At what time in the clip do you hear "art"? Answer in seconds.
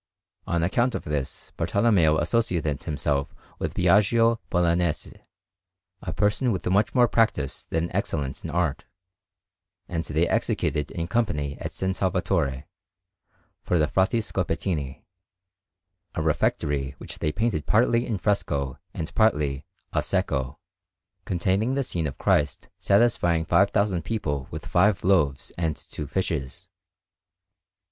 8.49-8.85